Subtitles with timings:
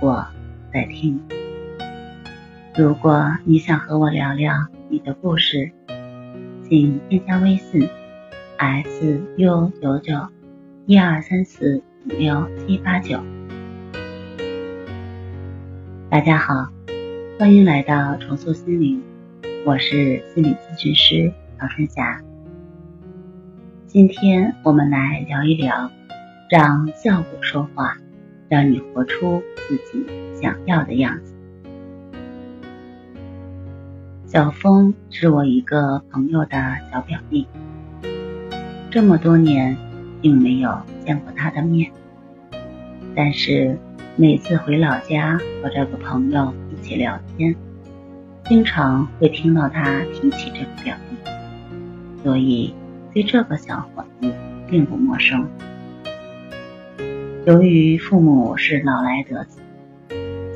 [0.00, 0.26] 我
[0.72, 1.20] 在听。
[2.74, 4.54] 如果你想和我聊聊
[4.88, 5.70] 你的故事，
[6.66, 7.86] 请添加微信
[8.56, 10.14] s u 九九
[10.86, 13.20] 一二三四五六七八九。
[16.08, 16.54] 大家好，
[17.38, 19.02] 欢迎来到重塑心灵，
[19.66, 22.22] 我是心理咨询师曹春霞。
[23.86, 25.90] 今天我们来聊一聊，
[26.48, 27.94] 让效果说话。
[28.50, 30.04] 让你活出自己
[30.34, 31.32] 想要的样子。
[34.26, 37.46] 小峰是我一个朋友的小表弟，
[38.90, 39.76] 这么多年
[40.20, 41.92] 并没有见过他的面，
[43.14, 43.78] 但是
[44.16, 47.54] 每次回老家和这个朋友一起聊天，
[48.46, 51.30] 经常会听到他提起这个表弟，
[52.24, 52.74] 所以
[53.14, 54.32] 对这个小伙子
[54.68, 55.48] 并不陌生。
[57.50, 59.60] 由于父母是老来得子，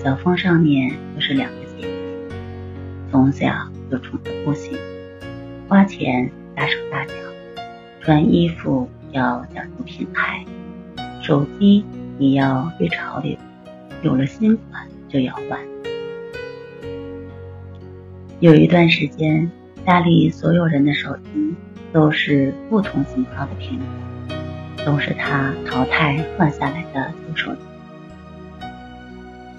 [0.00, 1.88] 小峰上面又是两个姐姐，
[3.10, 3.52] 从小
[3.90, 4.78] 就宠得不行，
[5.66, 7.12] 花钱大手大脚，
[8.00, 10.44] 穿衣服要讲究品牌，
[11.20, 11.84] 手机
[12.20, 13.36] 也要追潮流，
[14.02, 15.58] 有了新款就要换。
[18.38, 19.50] 有一段时间，
[19.84, 21.56] 家里所有人的手机
[21.92, 24.13] 都是不同型号的苹果。
[24.84, 27.60] 都是他淘汰换下来的旧手机。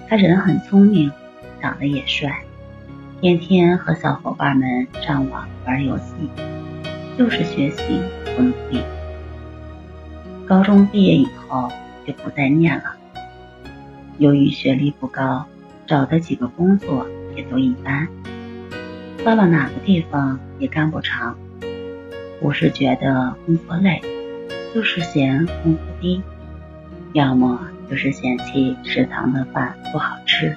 [0.08, 1.10] 他人很聪明，
[1.60, 2.44] 长得也帅，
[3.20, 6.04] 天天和小伙伴们上网玩游戏，
[7.18, 8.00] 就是学习
[8.36, 8.82] 不努力。
[10.46, 11.72] 高中毕业以后
[12.06, 12.94] 就不再念了。
[14.18, 15.44] 由于学历不高，
[15.86, 18.06] 找的几个工作也都一般，
[19.24, 21.36] 到了哪个地方也干不长。
[22.40, 24.00] 不是觉得工作累。
[24.76, 26.22] 就是嫌工资低，
[27.14, 30.54] 要么就是嫌弃食堂的饭不好吃。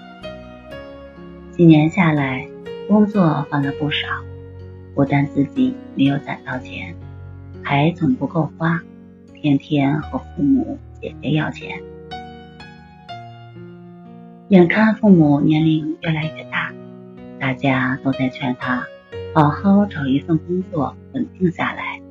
[1.52, 2.46] 几年下来，
[2.90, 4.08] 工作换了不少，
[4.94, 6.94] 不但自己没有攒到钱，
[7.64, 8.82] 还总不够花，
[9.34, 11.82] 天天和父母姐姐要钱。
[14.50, 16.74] 眼看父母年龄越来越大，
[17.40, 18.86] 大家都在劝他
[19.34, 22.02] 好好找一份工作稳定下来，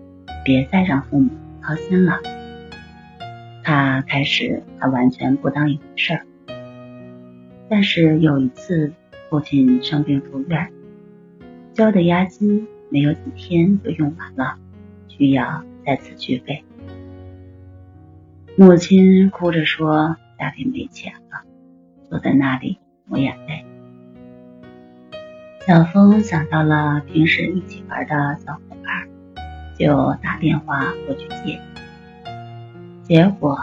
[0.43, 1.29] 别再让父母。
[1.69, 2.19] 操心了，
[3.63, 6.23] 他开始他完全不当一回事儿。
[7.69, 8.95] 但是有一次，
[9.29, 10.73] 父亲生病住院，
[11.75, 14.57] 交的押金没有几天就用完了，
[15.09, 16.65] 需要再次续费。
[18.57, 21.43] 母亲哭着说家里没钱了，
[22.09, 23.67] 坐在那里抹眼泪。
[25.67, 28.61] 小峰想到了平时一起玩的小伙。
[29.79, 31.61] 就打电话过去接，
[33.05, 33.57] 结果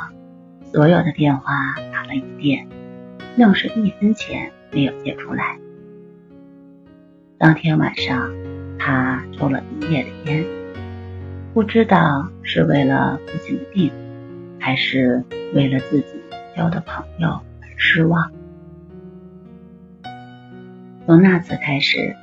[0.71, 2.65] 所有的电话打了一遍，
[3.35, 5.57] 愣是一分钱没有借出来。
[7.37, 8.31] 当天晚上，
[8.79, 10.45] 他抽了一夜的烟，
[11.53, 13.91] 不知道是为了父亲的病，
[14.57, 15.21] 还是
[15.53, 16.07] 为了自己
[16.55, 18.31] 交的朋友而失望。
[21.05, 22.15] 从那次开始，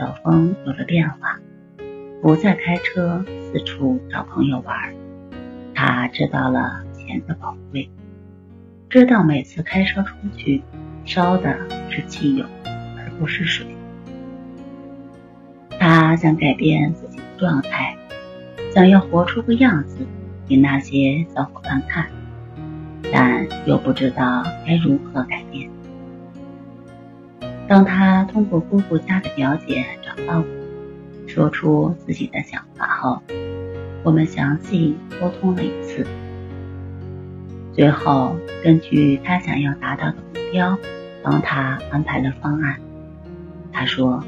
[0.00, 1.38] 小峰有了变化。
[2.26, 4.92] 不再开车四处找朋友玩，
[5.76, 7.88] 他知道了钱的宝贵，
[8.90, 10.60] 知道每次开车出去
[11.04, 11.56] 烧的
[11.88, 13.64] 是汽油而不是水。
[15.78, 17.96] 他想改变自己的状态，
[18.74, 20.04] 想要活出个样子
[20.48, 22.08] 给那些小伙伴看，
[23.12, 25.70] 但又不知道该如何改变。
[27.68, 30.65] 当他通过姑姑家的表姐找到我。
[31.36, 33.20] 说出自己的想法后，
[34.02, 36.06] 我们详细沟通了一次，
[37.74, 38.34] 最后
[38.64, 40.78] 根据他想要达到的目标，
[41.22, 42.80] 帮他安排了方案。
[43.70, 44.24] 他说：“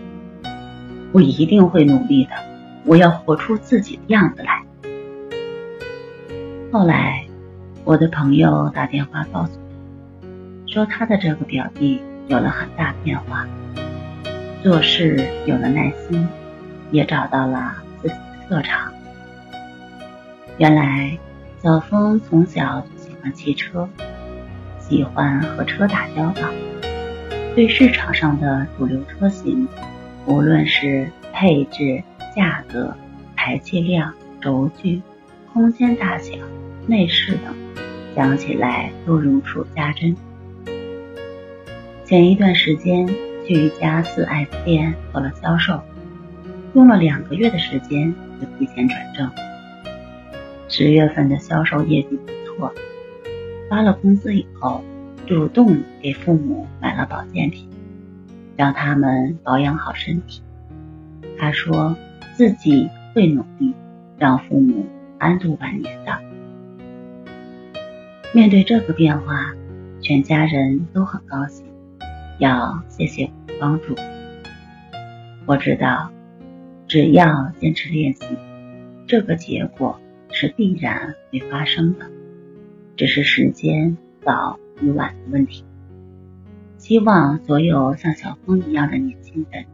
[1.10, 2.32] 我一定会努力的，
[2.84, 4.62] 我要活出自己的样子来。”
[6.70, 7.24] 后来，
[7.84, 9.52] 我的朋友打电话告诉
[10.20, 10.28] 我，
[10.70, 13.48] 说他的这个表弟有了很大变化，
[14.62, 16.28] 做事有了耐心。
[16.90, 18.92] 也找到了自己的特长。
[20.56, 21.16] 原来，
[21.62, 23.88] 小峰从小就喜欢汽车，
[24.78, 26.48] 喜欢和车打交道，
[27.54, 29.68] 对市场上的主流车型，
[30.26, 32.02] 无论是配置、
[32.34, 32.94] 价格、
[33.36, 35.00] 排气量、轴距、
[35.52, 36.32] 空间大小、
[36.86, 37.54] 内饰等，
[38.16, 40.16] 讲起来都如数家珍。
[42.04, 43.06] 前一段时间
[43.46, 45.80] 去一家四 S 店做了销售，
[46.78, 49.28] 用了两个月的时间就提前转正。
[50.68, 52.72] 十月份的销售业绩不错，
[53.68, 54.84] 发了工资以后，
[55.26, 57.68] 主动给父母买了保健品，
[58.56, 60.40] 让他们保养好身体。
[61.36, 61.96] 他说
[62.36, 63.74] 自己会努力，
[64.16, 64.86] 让父母
[65.18, 66.16] 安度晚年的。
[68.32, 69.52] 面对这个变化，
[70.00, 71.66] 全家人都很高兴。
[72.38, 73.96] 要谢谢我的帮助。
[75.44, 76.12] 我知道，
[76.88, 78.24] 只要坚持练习，
[79.06, 80.00] 这个结果
[80.30, 82.10] 是必然会发生的，
[82.96, 85.64] 只是时间早与晚的问题。
[86.78, 89.66] 希望所有像小峰一样的年轻人，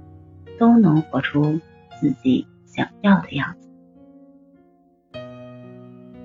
[0.58, 1.61] 都能活出
[2.00, 3.69] 自己想要的样子。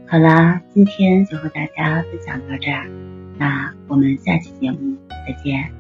[0.07, 2.89] 好啦，今天就和大家分享到这儿，
[3.37, 5.78] 那我们下期节目再见。